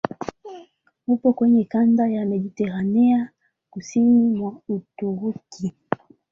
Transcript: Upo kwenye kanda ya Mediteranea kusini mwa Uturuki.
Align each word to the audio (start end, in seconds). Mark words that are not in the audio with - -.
Upo 1.07 1.33
kwenye 1.33 1.65
kanda 1.65 2.07
ya 2.07 2.25
Mediteranea 2.25 3.29
kusini 3.71 4.35
mwa 4.37 4.57
Uturuki. 4.69 5.75